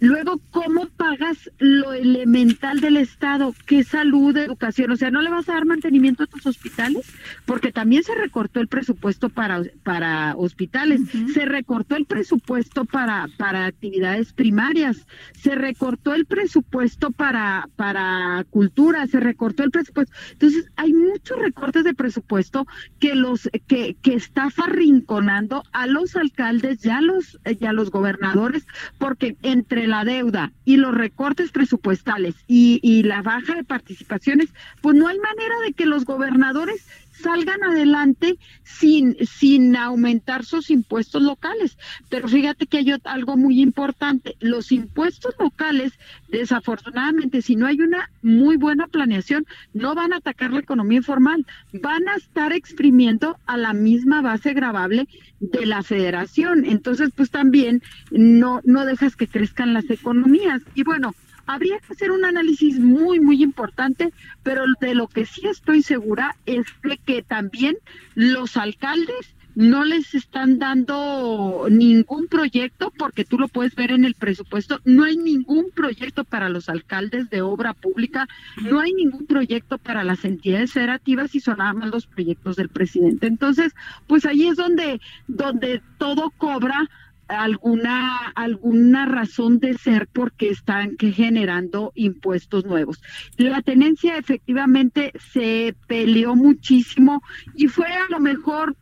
Luego, 0.00 0.40
¿cómo 0.50 0.86
pagas 0.96 1.50
lo 1.58 1.92
elemental 1.92 2.80
del 2.80 2.96
Estado? 2.96 3.52
¿Qué 3.66 3.82
salud, 3.82 4.36
educación? 4.36 4.92
O 4.92 4.96
sea, 4.96 5.10
¿no 5.10 5.22
le 5.22 5.30
vas 5.30 5.48
a 5.48 5.54
dar 5.54 5.66
mantenimiento 5.66 6.22
a 6.22 6.26
tus 6.28 6.46
hospitales? 6.46 7.12
Porque 7.44 7.72
también 7.72 8.04
se 8.04 8.14
recortó 8.14 8.60
el 8.60 8.68
presupuesto 8.68 9.28
para, 9.28 9.60
para 9.82 10.36
hospitales, 10.36 11.00
se 11.34 11.46
recortó 11.46 11.96
el 11.96 12.04
presupuesto 12.04 12.84
para, 12.84 13.28
para 13.36 13.66
actividades 13.66 14.32
primarias, 14.32 15.04
se 15.32 15.56
recortó 15.56 16.14
el 16.14 16.26
presupuesto 16.26 17.10
para, 17.10 17.68
para 17.74 18.44
cultura, 18.50 19.04
se 19.08 19.18
recortó 19.18 19.64
el 19.64 19.72
presupuesto. 19.72 20.14
Entonces, 20.30 20.70
hay 20.76 20.92
muchos 20.92 21.40
recortes 21.40 21.82
de 21.82 21.94
presupuesto 21.94 22.68
que 23.00 23.16
los 23.16 23.50
que, 23.66 23.96
que 24.00 24.14
está 24.14 24.48
arrinconando 24.58 25.64
a 25.72 25.88
los 25.88 26.14
alcaldes 26.14 26.84
y 26.84 26.90
los, 27.00 27.40
y 27.44 27.64
a 27.64 27.72
los 27.72 27.90
gobernadores, 27.90 28.64
porque 28.98 29.36
entre 29.42 29.87
la 29.88 30.04
deuda 30.04 30.52
y 30.64 30.76
los 30.76 30.94
recortes 30.94 31.50
presupuestales 31.50 32.34
y, 32.46 32.80
y 32.82 33.02
la 33.02 33.22
baja 33.22 33.54
de 33.54 33.64
participaciones, 33.64 34.50
pues 34.80 34.94
no 34.96 35.08
hay 35.08 35.18
manera 35.18 35.54
de 35.66 35.72
que 35.72 35.86
los 35.86 36.04
gobernadores 36.04 36.86
salgan 37.22 37.62
adelante 37.62 38.38
sin, 38.62 39.16
sin 39.26 39.76
aumentar 39.76 40.44
sus 40.44 40.70
impuestos 40.70 41.22
locales. 41.22 41.78
Pero 42.08 42.28
fíjate 42.28 42.66
que 42.66 42.78
hay 42.78 42.94
algo 43.04 43.36
muy 43.36 43.60
importante, 43.60 44.36
los 44.40 44.72
impuestos 44.72 45.34
locales, 45.38 45.92
desafortunadamente, 46.28 47.42
si 47.42 47.56
no 47.56 47.66
hay 47.66 47.80
una 47.80 48.10
muy 48.22 48.56
buena 48.56 48.86
planeación, 48.86 49.46
no 49.72 49.94
van 49.94 50.12
a 50.12 50.16
atacar 50.16 50.52
la 50.52 50.60
economía 50.60 50.98
informal, 50.98 51.46
van 51.72 52.08
a 52.08 52.16
estar 52.16 52.52
exprimiendo 52.52 53.38
a 53.46 53.56
la 53.56 53.72
misma 53.72 54.22
base 54.22 54.52
grabable 54.54 55.08
de 55.40 55.66
la 55.66 55.82
federación. 55.82 56.64
Entonces, 56.64 57.10
pues 57.14 57.30
también 57.30 57.82
no, 58.10 58.60
no 58.64 58.84
dejas 58.84 59.16
que 59.16 59.26
crezcan 59.26 59.74
las 59.74 59.88
economías. 59.90 60.62
Y 60.74 60.82
bueno, 60.82 61.14
habría 61.48 61.78
que 61.80 61.94
hacer 61.94 62.12
un 62.12 62.24
análisis 62.24 62.78
muy, 62.78 63.20
muy 63.20 63.42
importante, 63.42 64.12
pero 64.42 64.64
de 64.80 64.94
lo 64.94 65.08
que 65.08 65.24
sí 65.24 65.46
estoy 65.46 65.82
segura 65.82 66.36
es 66.44 66.66
de 66.84 66.98
que 66.98 67.22
también 67.22 67.76
los 68.14 68.56
alcaldes 68.56 69.34
no 69.54 69.84
les 69.84 70.14
están 70.14 70.60
dando 70.60 71.66
ningún 71.68 72.28
proyecto, 72.28 72.92
porque 72.96 73.24
tú 73.24 73.38
lo 73.38 73.48
puedes 73.48 73.74
ver 73.74 73.90
en 73.90 74.04
el 74.04 74.14
presupuesto, 74.14 74.80
no 74.84 75.02
hay 75.02 75.16
ningún 75.16 75.72
proyecto 75.74 76.22
para 76.22 76.48
los 76.48 76.68
alcaldes 76.68 77.28
de 77.28 77.42
obra 77.42 77.72
pública, 77.72 78.28
no 78.62 78.78
hay 78.78 78.92
ningún 78.92 79.26
proyecto 79.26 79.78
para 79.78 80.04
las 80.04 80.24
entidades 80.24 80.72
federativas 80.72 81.34
y 81.34 81.40
son 81.40 81.58
nada 81.58 81.72
más 81.72 81.90
los 81.90 82.06
proyectos 82.06 82.54
del 82.54 82.68
presidente. 82.68 83.26
Entonces, 83.26 83.74
pues 84.06 84.26
ahí 84.26 84.46
es 84.46 84.56
donde, 84.56 85.00
donde 85.26 85.82
todo 85.98 86.30
cobra 86.36 86.88
alguna 87.28 88.32
alguna 88.34 89.06
razón 89.06 89.58
de 89.58 89.74
ser 89.74 90.08
porque 90.12 90.50
están 90.50 90.96
generando 90.98 91.92
impuestos 91.94 92.64
nuevos. 92.64 93.00
La 93.36 93.62
tenencia 93.62 94.16
efectivamente 94.16 95.12
se 95.32 95.76
peleó 95.86 96.34
muchísimo 96.34 97.22
y 97.54 97.68
fue 97.68 97.86
a 97.86 98.06
lo 98.08 98.20
mejor 98.20 98.76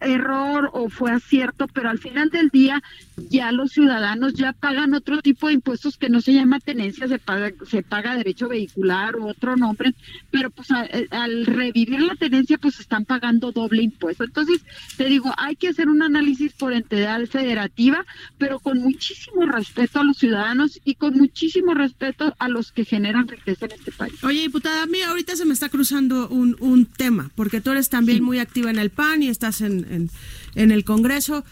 error 0.00 0.70
o 0.72 0.88
fue 0.88 1.12
acierto, 1.12 1.66
pero 1.68 1.90
al 1.90 1.98
final 1.98 2.30
del 2.30 2.48
día 2.48 2.82
ya 3.28 3.52
los 3.52 3.72
ciudadanos 3.72 4.34
ya 4.34 4.52
pagan 4.52 4.94
otro 4.94 5.20
tipo 5.20 5.48
de 5.48 5.54
impuestos 5.54 5.96
que 5.96 6.08
no 6.08 6.20
se 6.20 6.32
llama 6.32 6.60
tenencia, 6.60 7.06
se 7.06 7.18
paga, 7.18 7.52
se 7.68 7.82
paga 7.82 8.16
derecho 8.16 8.48
vehicular 8.48 9.16
o 9.16 9.26
otro 9.26 9.56
nombre, 9.56 9.94
pero 10.30 10.50
pues 10.50 10.68
eh, 10.70 11.06
al 11.10 11.46
revivir 11.46 12.00
la 12.00 12.16
tenencia 12.16 12.58
pues 12.58 12.80
están 12.80 13.04
pagando 13.04 13.52
doble 13.52 13.82
impuesto. 13.82 14.24
Entonces, 14.24 14.60
te 14.96 15.04
digo, 15.06 15.32
hay 15.36 15.56
que 15.56 15.68
hacer 15.68 15.88
un 15.88 16.02
análisis 16.02 16.52
por 16.52 16.72
entidad 16.72 17.20
federativa, 17.26 18.04
pero 18.38 18.58
con 18.58 18.78
muchísimo 18.78 19.44
respeto 19.46 20.00
a 20.00 20.04
los 20.04 20.16
ciudadanos 20.16 20.80
y 20.84 20.94
con 20.94 21.16
muchísimo 21.16 21.74
respeto 21.74 22.34
a 22.38 22.48
los 22.48 22.72
que 22.72 22.84
generan 22.84 23.28
riqueza 23.28 23.66
en 23.66 23.72
este 23.72 23.92
país. 23.92 24.22
Oye, 24.24 24.42
diputada, 24.42 24.82
a 24.82 24.86
mí 24.86 25.02
ahorita 25.02 25.36
se 25.36 25.44
me 25.44 25.52
está 25.52 25.68
cruzando 25.68 26.28
un, 26.28 26.56
un 26.60 26.86
tema, 26.86 27.30
porque 27.34 27.60
tú 27.60 27.70
eres 27.70 27.88
también 27.88 28.22
muy 28.22 28.38
activa 28.38 28.70
en 28.70 28.78
el 28.78 28.90
PAN 28.90 29.22
y 29.22 29.28
estás 29.28 29.60
en, 29.60 29.86
en, 29.90 30.10
en 30.54 30.70
el 30.70 30.84
Congreso. 30.84 31.44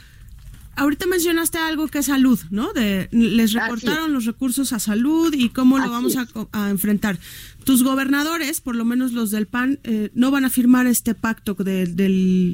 Ahorita 0.78 1.06
mencionaste 1.06 1.58
algo 1.58 1.88
que 1.88 1.98
es 1.98 2.06
salud, 2.06 2.38
¿no? 2.50 2.72
De, 2.72 3.08
les 3.10 3.52
recortaron 3.52 4.12
los 4.12 4.26
recursos 4.26 4.72
a 4.72 4.78
salud 4.78 5.34
y 5.34 5.48
cómo 5.48 5.76
lo 5.76 5.90
vamos 5.90 6.16
a, 6.52 6.70
enfrentar. 6.70 7.18
Tus 7.68 7.84
gobernadores, 7.84 8.62
por 8.62 8.76
lo 8.76 8.86
menos 8.86 9.12
los 9.12 9.30
del 9.30 9.46
PAN, 9.46 9.78
eh, 9.84 10.08
no 10.14 10.30
van 10.30 10.46
a 10.46 10.48
firmar 10.48 10.86
este 10.86 11.14
pacto 11.14 11.52
del, 11.52 11.94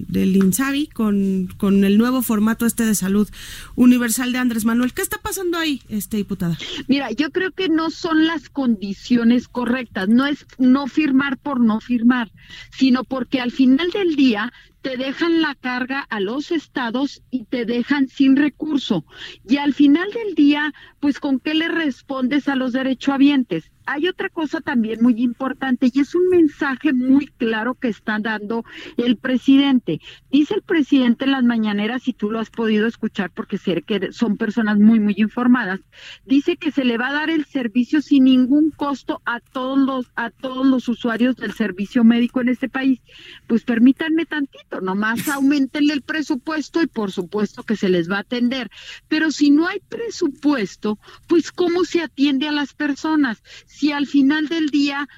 del 0.08 0.36
INSABI 0.36 0.88
con, 0.88 1.46
con 1.56 1.84
el 1.84 1.98
nuevo 1.98 2.20
formato 2.20 2.66
este 2.66 2.84
de 2.84 2.96
salud 2.96 3.30
universal 3.76 4.32
de 4.32 4.38
Andrés 4.38 4.64
Manuel. 4.64 4.92
¿Qué 4.92 5.02
está 5.02 5.18
pasando 5.18 5.56
ahí, 5.56 5.82
este 5.88 6.16
diputada? 6.16 6.58
Mira, 6.88 7.12
yo 7.12 7.30
creo 7.30 7.52
que 7.52 7.68
no 7.68 7.90
son 7.90 8.26
las 8.26 8.48
condiciones 8.48 9.46
correctas. 9.46 10.08
No 10.08 10.26
es 10.26 10.46
no 10.58 10.88
firmar 10.88 11.38
por 11.38 11.60
no 11.60 11.78
firmar, 11.78 12.32
sino 12.76 13.04
porque 13.04 13.38
al 13.38 13.52
final 13.52 13.92
del 13.92 14.16
día 14.16 14.52
te 14.82 14.96
dejan 14.96 15.40
la 15.40 15.54
carga 15.54 16.00
a 16.10 16.18
los 16.18 16.50
estados 16.50 17.22
y 17.30 17.44
te 17.44 17.66
dejan 17.66 18.08
sin 18.08 18.34
recurso. 18.34 19.04
Y 19.48 19.58
al 19.58 19.74
final 19.74 20.08
del 20.10 20.34
día, 20.34 20.74
pues 20.98 21.20
con 21.20 21.38
qué 21.38 21.54
le 21.54 21.68
respondes 21.68 22.48
a 22.48 22.56
los 22.56 22.72
derechohabientes 22.72 23.70
hay 23.86 24.08
otra 24.08 24.28
cosa 24.28 24.60
también 24.60 25.02
muy 25.02 25.22
importante 25.22 25.90
y 25.92 26.00
es 26.00 26.14
un 26.14 26.28
mensaje 26.28 26.92
muy 26.92 27.26
claro 27.26 27.74
que 27.74 27.88
está 27.88 28.18
dando 28.18 28.64
el 28.96 29.16
presidente. 29.16 30.00
Dice 30.30 30.54
el 30.54 30.62
presidente 30.62 31.24
en 31.24 31.32
las 31.32 31.44
mañaneras, 31.44 32.08
y 32.08 32.12
tú 32.12 32.30
lo 32.30 32.40
has 32.40 32.50
podido 32.50 32.86
escuchar 32.86 33.30
porque 33.30 33.58
sé 33.58 33.82
que 33.82 34.12
son 34.12 34.36
personas 34.36 34.78
muy, 34.78 35.00
muy 35.00 35.14
informadas, 35.18 35.80
dice 36.24 36.56
que 36.56 36.70
se 36.70 36.84
le 36.84 36.98
va 36.98 37.08
a 37.08 37.12
dar 37.12 37.30
el 37.30 37.44
servicio 37.44 38.02
sin 38.02 38.24
ningún 38.24 38.70
costo 38.70 39.20
a 39.24 39.40
todos 39.40 39.78
los, 39.78 40.10
a 40.16 40.30
todos 40.30 40.66
los 40.66 40.88
usuarios 40.88 41.36
del 41.36 41.52
servicio 41.52 42.04
médico 42.04 42.40
en 42.40 42.48
este 42.48 42.68
país. 42.68 43.00
Pues 43.46 43.64
permítanme 43.64 44.26
tantito, 44.26 44.80
nomás 44.80 45.28
aumentenle 45.28 45.94
el 45.94 46.02
presupuesto 46.02 46.82
y 46.82 46.86
por 46.86 47.12
supuesto 47.12 47.62
que 47.62 47.76
se 47.76 47.88
les 47.88 48.10
va 48.10 48.18
a 48.18 48.20
atender. 48.20 48.70
Pero 49.08 49.30
si 49.30 49.50
no 49.50 49.66
hay 49.66 49.80
presupuesto, 49.80 50.98
pues 51.26 51.52
¿cómo 51.52 51.84
se 51.84 52.02
atiende 52.02 52.48
a 52.48 52.52
las 52.52 52.74
personas? 52.74 53.42
Si 53.74 53.90
al 53.90 54.06
final 54.06 54.46
del 54.46 54.68
día 54.68 55.08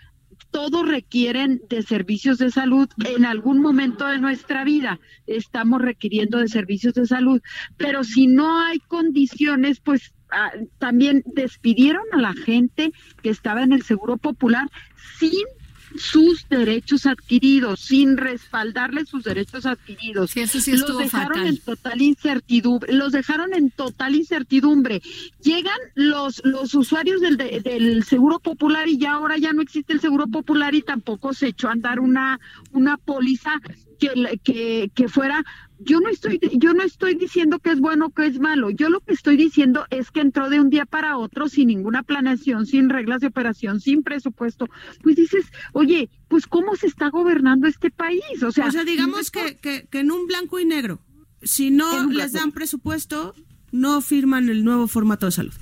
todos 0.51 0.89
requieren 0.89 1.61
de 1.69 1.83
servicios 1.83 2.39
de 2.39 2.51
salud 2.51 2.89
en 3.05 3.27
algún 3.27 3.61
momento 3.61 4.07
de 4.07 4.19
nuestra 4.19 4.65
vida. 4.65 4.99
Estamos 5.27 5.83
requiriendo 5.83 6.39
de 6.39 6.49
servicios 6.49 6.95
de 6.95 7.05
salud, 7.07 7.43
pero 7.77 8.03
si 8.05 8.27
no 8.27 8.61
hay 8.61 8.79
condiciones, 8.79 9.81
pues 9.81 10.15
ah, 10.31 10.53
también 10.79 11.23
despidieron 11.27 12.05
a 12.13 12.17
la 12.17 12.33
gente 12.33 12.93
que 13.23 13.29
estaba 13.29 13.63
en 13.63 13.73
el 13.73 13.83
Seguro 13.83 14.17
Popular 14.17 14.69
sin 15.19 15.45
sus 15.99 16.49
derechos 16.49 17.07
adquiridos, 17.07 17.81
sin 17.81 18.17
respaldarle 18.17 19.05
sus 19.05 19.25
derechos 19.25 19.67
adquiridos. 19.67 20.35
los 20.37 20.99
dejaron 20.99 21.47
en 21.47 21.59
total 21.59 22.03
incertidumbre, 22.03 22.93
los 22.93 23.13
dejaron 23.13 23.55
en 23.55 23.71
total 23.71 24.15
incertidumbre. 24.15 25.03
Llegan 25.43 25.79
los 25.95 26.43
los 26.45 26.75
usuarios 26.75 27.21
del, 27.21 27.37
del 27.37 28.05
Seguro 28.05 28.39
Popular 28.39 28.89
y 28.89 28.99
ya 28.99 29.13
ahora 29.13 29.37
ya 29.39 29.53
no 29.53 29.63
existe 29.63 29.93
el 29.93 30.01
Seguro 30.01 30.27
Popular 30.27 30.75
y 30.75 30.83
tampoco 30.83 31.33
se 31.35 31.49
echó 31.49 31.69
a 31.69 31.73
andar 31.73 32.01
una 32.01 32.39
una 32.73 32.97
póliza 32.97 33.61
que, 33.99 34.41
que, 34.43 34.91
que 34.95 35.09
fuera 35.09 35.45
yo 35.79 36.01
no 36.01 36.09
estoy 36.09 36.41
yo 36.55 36.75
no 36.75 36.83
estoy 36.83 37.15
diciendo 37.15 37.59
que 37.59 37.71
es 37.71 37.81
bueno 37.81 38.07
o 38.07 38.11
que 38.11 38.27
es 38.27 38.39
malo. 38.39 38.71
Yo 38.71 38.89
lo 38.89 39.01
que 39.01 39.13
estoy 39.13 39.37
diciendo 39.37 39.85
es 39.91 40.11
que 40.11 40.21
entró 40.21 40.49
de 40.49 40.61
un 40.61 40.71
día 40.71 40.87
para 40.87 41.19
otro 41.19 41.49
sin 41.49 41.69
ninguna 41.69 42.03
planeación 42.03 42.67
sin 42.67 42.89
reglas 42.89 43.21
de 43.21 43.29
operación 43.29 43.81
sin 43.81 44.03
presupuesto. 44.03 44.69
Pues 45.03 45.17
dices 45.17 45.47
oye 45.73 46.11
pues 46.29 46.47
cómo 46.47 46.77
se 46.77 46.87
está 46.87 47.11
gobernando 47.11 47.69
este 47.69 47.91
país 47.91 48.43
o 48.43 48.51
sea, 48.51 48.67
o 48.67 48.71
sea 48.71 48.85
digamos 48.85 49.31
que, 49.31 49.57
que, 49.57 49.87
que 49.91 50.01
en 50.01 50.11
un 50.11 50.27
blanco 50.27 50.59
y 50.59 50.65
negro 50.65 51.01
si 51.43 51.71
no 51.71 52.11
les 52.11 52.33
dan 52.33 52.53
presupuesto 52.53 53.35
no 53.73 54.01
firman 54.01 54.49
el 54.49 54.65
nuevo 54.65 54.89
formato 54.89 55.27
de 55.27 55.33
salud. 55.33 55.55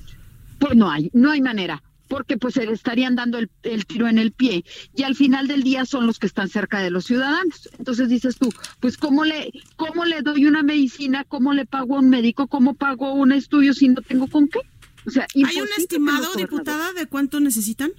Pues 0.58 0.76
no 0.76 0.90
hay 0.90 1.10
no 1.12 1.30
hay 1.30 1.40
manera 1.40 1.82
porque 2.08 2.36
pues 2.36 2.54
se 2.54 2.66
le 2.66 2.72
estarían 2.72 3.14
dando 3.14 3.38
el, 3.38 3.86
tiro 3.86 4.08
en 4.08 4.18
el 4.18 4.32
pie 4.32 4.64
y 4.94 5.02
al 5.02 5.14
final 5.14 5.48
del 5.48 5.62
día 5.62 5.84
son 5.84 6.06
los 6.06 6.18
que 6.18 6.26
están 6.26 6.48
cerca 6.48 6.80
de 6.80 6.90
los 6.90 7.04
ciudadanos. 7.04 7.68
Entonces 7.78 8.08
dices 8.08 8.36
tú, 8.36 8.52
pues 8.80 8.96
cómo 8.96 9.24
le 9.24 9.52
cómo 9.76 10.04
le 10.04 10.22
doy 10.22 10.46
una 10.46 10.62
medicina, 10.62 11.24
cómo 11.24 11.52
le 11.52 11.66
pago 11.66 11.96
a 11.96 12.00
un 12.00 12.10
médico, 12.10 12.46
cómo 12.46 12.74
pago 12.74 13.12
un 13.14 13.32
estudio 13.32 13.74
si 13.74 13.88
no 13.88 14.02
tengo 14.02 14.26
con 14.26 14.48
qué? 14.48 14.60
O 15.06 15.10
sea, 15.10 15.26
¿hay 15.34 15.60
un 15.60 15.68
estimado 15.76 16.34
diputada 16.34 16.92
de 16.92 17.06
cuánto 17.06 17.40
necesitan? 17.40 17.90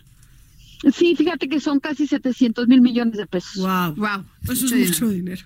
Sí, 0.93 1.15
fíjate 1.15 1.47
que 1.47 1.59
son 1.59 1.79
casi 1.79 2.07
700 2.07 2.67
mil 2.67 2.81
millones 2.81 3.17
de 3.17 3.25
pesos. 3.25 3.57
Wow, 3.57 3.95
wow, 3.95 4.25
eso 4.43 4.65
es 4.75 4.89
mucho 4.89 5.09
dinero. 5.09 5.45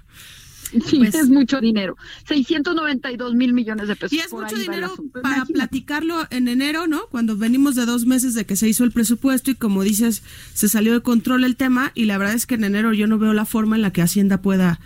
Sí, 0.85 0.97
pues 0.97 1.15
es 1.15 1.29
mucho 1.29 1.59
dinero. 1.61 1.97
692 2.27 3.33
mil 3.33 3.53
millones 3.53 3.87
de 3.87 3.95
pesos. 3.95 4.13
Y 4.13 4.19
es 4.19 4.31
mucho 4.31 4.55
dinero 4.55 4.93
para 5.21 5.45
platicarlo 5.45 6.27
en 6.29 6.47
enero, 6.47 6.87
¿no? 6.87 7.07
Cuando 7.09 7.35
venimos 7.37 7.75
de 7.75 7.85
dos 7.85 8.05
meses 8.05 8.33
de 8.33 8.45
que 8.45 8.55
se 8.55 8.67
hizo 8.67 8.83
el 8.83 8.91
presupuesto 8.91 9.51
y 9.51 9.55
como 9.55 9.83
dices, 9.83 10.23
se 10.53 10.69
salió 10.69 10.93
de 10.93 11.01
control 11.01 11.43
el 11.43 11.55
tema 11.55 11.91
y 11.95 12.05
la 12.05 12.17
verdad 12.17 12.35
es 12.35 12.45
que 12.45 12.55
en 12.55 12.63
enero 12.63 12.93
yo 12.93 13.07
no 13.07 13.17
veo 13.17 13.33
la 13.33 13.45
forma 13.45 13.75
en 13.75 13.81
la 13.81 13.91
que 13.91 14.01
Hacienda 14.01 14.41
pueda 14.41 14.79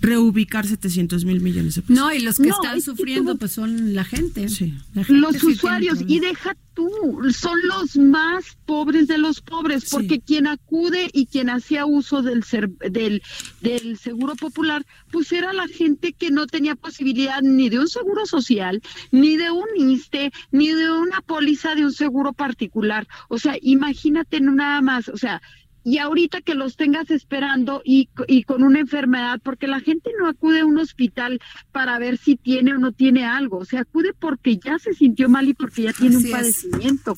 reubicar 0.00 0.66
700 0.66 1.24
mil 1.24 1.40
millones 1.40 1.74
de 1.74 1.82
pesos. 1.82 1.96
No, 1.96 2.12
y 2.12 2.20
los 2.20 2.36
que 2.36 2.48
están 2.48 2.80
sufriendo 2.80 3.36
pues 3.36 3.52
son 3.52 3.94
la 3.94 4.04
gente. 4.04 4.48
Sí. 4.48 4.74
los 5.08 5.42
usuarios, 5.42 5.98
y 6.06 6.20
deja 6.20 6.56
tú, 6.74 6.88
son 7.32 7.58
los 7.66 7.96
más 7.96 8.56
pobres 8.64 9.08
de 9.08 9.18
los 9.18 9.40
pobres, 9.40 9.88
porque 9.90 10.20
quien 10.20 10.46
acude 10.46 11.10
y 11.12 11.26
quien 11.26 11.50
hacía 11.50 11.86
uso 11.86 12.22
del, 12.22 12.44
del, 12.90 13.22
del 13.60 13.98
seguro 13.98 14.36
popular, 14.36 14.86
pues 15.10 15.32
era 15.32 15.52
la 15.52 15.66
gente 15.66 16.12
que 16.12 16.30
no 16.30 16.46
tenía 16.46 16.76
posibilidad 16.76 17.42
ni 17.42 17.68
de 17.68 17.80
un 17.80 17.88
seguro 17.88 18.26
social, 18.26 18.80
ni 19.10 19.36
de 19.36 19.50
un 19.50 19.66
ISTE, 19.76 20.30
ni 20.52 20.68
de 20.68 20.90
una 20.90 21.20
póliza 21.20 21.74
de 21.74 21.84
un 21.84 21.92
seguro 21.92 22.32
particular. 22.32 23.08
O 23.28 23.38
sea, 23.38 23.56
imagínate 23.60 24.40
nada 24.40 24.80
más, 24.80 25.08
o 25.08 25.16
sea, 25.16 25.42
y 25.84 25.98
ahorita 25.98 26.40
que 26.40 26.54
los 26.54 26.76
tengas 26.76 27.10
esperando 27.10 27.82
y, 27.84 28.08
y, 28.26 28.42
con 28.42 28.62
una 28.62 28.80
enfermedad, 28.80 29.40
porque 29.42 29.66
la 29.66 29.80
gente 29.80 30.10
no 30.18 30.28
acude 30.28 30.60
a 30.60 30.66
un 30.66 30.78
hospital 30.78 31.40
para 31.72 31.98
ver 31.98 32.18
si 32.18 32.36
tiene 32.36 32.74
o 32.74 32.78
no 32.78 32.92
tiene 32.92 33.24
algo, 33.24 33.58
o 33.58 33.64
sea, 33.64 33.80
acude 33.80 34.12
porque 34.18 34.58
ya 34.58 34.78
se 34.78 34.92
sintió 34.92 35.28
mal 35.28 35.48
y 35.48 35.54
porque 35.54 35.82
ya 35.82 35.92
tiene 35.92 36.16
un 36.16 36.30
padecimiento. 36.30 37.16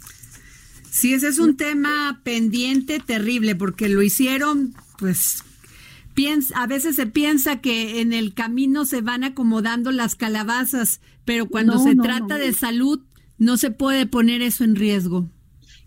Sí, 0.90 1.14
ese 1.14 1.28
es 1.28 1.38
un 1.38 1.56
tema 1.56 2.20
pendiente 2.24 2.98
terrible, 2.98 3.54
porque 3.54 3.88
lo 3.88 4.02
hicieron, 4.02 4.74
pues, 4.98 5.44
piensa, 6.14 6.60
a 6.60 6.66
veces 6.66 6.96
se 6.96 7.06
piensa 7.06 7.60
que 7.60 8.00
en 8.00 8.12
el 8.12 8.34
camino 8.34 8.84
se 8.84 9.00
van 9.00 9.22
acomodando 9.22 9.92
las 9.92 10.16
calabazas, 10.16 11.00
pero 11.24 11.46
cuando 11.46 11.78
se 11.78 11.94
trata 11.94 12.38
de 12.38 12.52
salud, 12.52 13.00
no 13.38 13.56
se 13.56 13.70
puede 13.70 14.06
poner 14.06 14.42
eso 14.42 14.64
en 14.64 14.74
riesgo. 14.74 15.30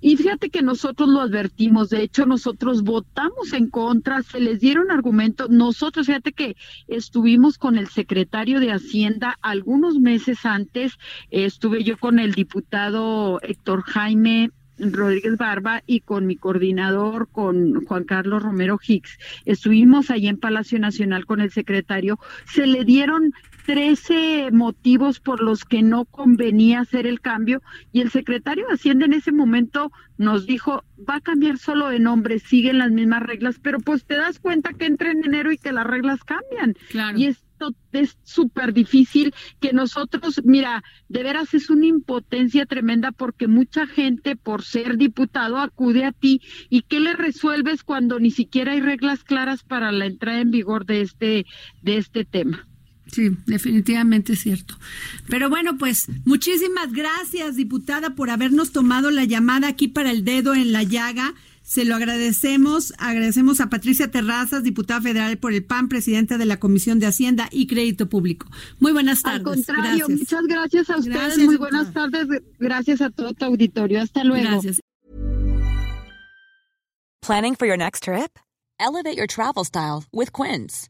Y 0.06 0.18
fíjate 0.18 0.50
que 0.50 0.62
nosotros 0.62 1.08
lo 1.08 1.22
advertimos, 1.22 1.90
de 1.90 2.04
hecho 2.04 2.26
nosotros 2.26 2.84
votamos 2.84 3.54
en 3.54 3.70
contra, 3.70 4.22
se 4.22 4.42
les 4.42 4.60
dieron 4.60 4.92
argumentos, 4.92 5.50
nosotros 5.50 6.08
fíjate 6.08 6.34
que 6.34 6.58
estuvimos 6.90 7.58
con 7.58 7.78
el 7.78 7.88
secretario 7.88 8.60
de 8.60 8.74
Hacienda 8.74 9.38
algunos 9.42 10.00
meses 10.00 10.46
antes, 10.46 11.00
estuve 11.32 11.86
yo 11.86 11.98
con 11.98 12.20
el 12.20 12.34
diputado 12.34 13.40
Héctor 13.44 13.84
Jaime 13.84 14.52
Rodríguez 14.78 15.38
Barba 15.38 15.84
y 15.88 16.02
con 16.02 16.26
mi 16.28 16.36
coordinador, 16.36 17.30
con 17.32 17.86
Juan 17.86 18.04
Carlos 18.04 18.44
Romero 18.44 18.78
Hicks. 18.86 19.18
Estuvimos 19.46 20.10
ahí 20.12 20.28
en 20.28 20.38
Palacio 20.38 20.80
Nacional 20.80 21.26
con 21.26 21.40
el 21.40 21.52
secretario. 21.52 22.20
Se 22.46 22.68
le 22.68 22.84
dieron 22.84 23.32
13 23.66 24.52
motivos 24.52 25.20
por 25.20 25.42
los 25.42 25.64
que 25.64 25.82
no 25.82 26.06
convenía 26.06 26.82
hacer 26.82 27.08
el 27.08 27.22
cambio 27.22 27.62
y 27.92 28.02
el 28.02 28.12
secretario 28.12 28.68
de 28.68 28.74
Hacienda 28.74 29.06
en 29.06 29.14
ese 29.14 29.32
momento 29.32 29.92
nos 30.18 30.46
dijo, 30.46 30.84
va 31.10 31.16
a 31.16 31.22
cambiar 31.22 31.58
solo 31.58 31.90
de 31.90 32.00
nombre, 32.00 32.40
siguen 32.40 32.78
las 32.78 32.92
mismas 32.92 33.24
reglas, 33.24 33.60
pero 33.62 33.80
pues 33.80 34.06
te 34.06 34.16
das 34.16 34.40
cuenta 34.40 34.74
que 34.74 34.86
entra 34.86 35.12
en 35.12 35.24
enero 35.24 35.52
y 35.52 35.58
que 35.58 35.72
las 35.72 35.88
reglas 35.88 36.24
cambian. 36.24 36.76
Y 37.18 37.28
esto 37.28 37.74
es 37.94 38.18
súper 38.24 38.74
difícil 38.74 39.34
que 39.62 39.72
nosotros, 39.72 40.42
mira, 40.44 40.84
de 41.08 41.24
veras 41.24 41.54
es 41.54 41.70
una 41.70 41.86
impotencia 41.86 42.66
tremenda 42.66 43.12
porque 43.12 43.48
mucha 43.48 43.88
gente 43.88 44.36
por 44.36 44.64
ser 44.64 44.98
diputado 44.98 45.58
acude 45.58 46.04
a 46.04 46.12
ti 46.12 46.42
y 46.70 46.82
¿qué 46.82 47.00
le 47.00 47.14
resuelves 47.14 47.84
cuando 47.84 48.20
ni 48.20 48.32
siquiera 48.32 48.74
hay 48.74 48.82
reglas 48.82 49.24
claras 49.24 49.64
para 49.64 49.92
la 49.92 50.06
entrada 50.06 50.42
en 50.42 50.52
vigor 50.52 50.86
de 50.86 51.02
este, 51.02 51.46
de 51.82 51.98
este 51.98 52.26
tema? 52.26 52.68
Sí, 53.14 53.30
definitivamente 53.46 54.34
es 54.34 54.42
cierto. 54.42 54.76
Pero 55.30 55.48
bueno, 55.48 55.78
pues 55.78 56.08
muchísimas 56.26 56.92
gracias, 56.92 57.56
diputada, 57.56 58.16
por 58.16 58.32
habernos 58.32 58.72
tomado 58.72 59.12
la 59.12 59.24
llamada 59.24 59.68
aquí 59.68 59.88
para 59.88 60.10
el 60.10 60.26
dedo 60.26 60.56
en 60.56 60.72
la 60.72 60.82
llaga. 60.82 61.36
Se 61.62 61.86
lo 61.86 61.96
agradecemos. 61.96 62.92
Agradecemos 62.98 63.62
a 63.62 63.70
Patricia 63.70 64.10
Terrazas, 64.10 64.64
diputada 64.64 65.00
federal 65.00 65.38
por 65.38 65.54
el 65.54 65.64
PAN, 65.64 65.90
presidenta 65.90 66.40
de 66.40 66.46
la 66.46 66.58
Comisión 66.58 66.98
de 66.98 67.06
Hacienda 67.06 67.50
y 67.52 67.68
Crédito 67.68 68.10
Público. 68.10 68.48
Muy 68.80 68.92
buenas 68.94 69.22
tardes. 69.22 69.40
Al 69.40 69.44
contrario, 69.44 70.10
muchas 70.10 70.44
gracias 70.48 70.90
a 70.90 70.98
ustedes. 70.98 71.38
Muy 71.38 71.58
buenas 71.58 71.94
tardes. 71.94 72.28
Gracias 72.58 73.00
a 73.02 73.12
todo 73.12 73.34
tu 73.36 73.46
auditorio. 73.46 74.02
Hasta 74.02 74.24
luego. 74.24 74.50
Gracias. 74.50 74.80
Planning 77.22 77.56
for 77.56 77.68
your 77.68 77.78
next 77.78 78.04
trip? 78.04 78.40
Elevate 78.80 79.16
your 79.16 79.28
travel 79.28 79.64
style 79.64 80.04
with 80.12 80.34
Quince. 80.34 80.90